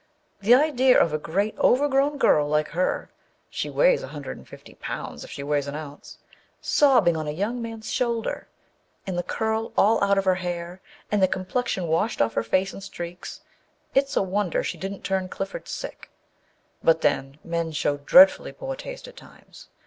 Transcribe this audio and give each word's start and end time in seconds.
The 0.39 0.55
idea 0.55 0.99
of 0.99 1.13
a 1.13 1.19
great, 1.19 1.55
overgrown 1.59 2.17
girl 2.17 2.47
like 2.47 2.69
her 2.69 3.11
(she 3.51 3.69
weighs 3.69 4.01
a 4.01 4.07
hundred 4.07 4.35
and 4.35 4.47
fifty 4.47 4.73
pounds 4.73 5.23
if 5.23 5.29
she 5.29 5.43
weighs 5.43 5.67
an 5.67 5.75
ounce) 5.75 6.17
sobbing 6.59 7.15
on 7.15 7.27
a 7.27 7.31
young 7.31 7.61
man's 7.61 7.91
shoulder! 7.93 8.47
and 9.05 9.15
the 9.15 9.21
curl 9.21 9.71
all 9.77 10.03
out 10.03 10.17
of 10.17 10.25
her 10.25 10.33
hair, 10.41 10.81
and 11.11 11.21
the 11.21 11.27
complexion 11.27 11.85
washed 11.87 12.19
off 12.19 12.33
her 12.33 12.41
face 12.41 12.73
in 12.73 12.81
streaks. 12.81 13.41
It's 13.93 14.17
a 14.17 14.23
wonder 14.23 14.63
she 14.63 14.79
didn't 14.79 15.03
turn 15.03 15.29
Clifford 15.29 15.67
sick; 15.67 16.09
but, 16.83 17.01
then, 17.01 17.37
men 17.43 17.71
show 17.71 17.97
dreadfully 17.97 18.53
poor 18.53 18.75
taste 18.75 19.07
at 19.07 19.15
times. 19.17 19.69